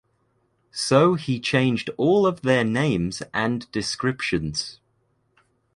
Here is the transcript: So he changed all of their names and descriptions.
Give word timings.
So 0.71 1.13
he 1.13 1.39
changed 1.39 1.91
all 1.95 2.25
of 2.25 2.41
their 2.41 2.63
names 2.63 3.21
and 3.35 3.71
descriptions. 3.71 4.79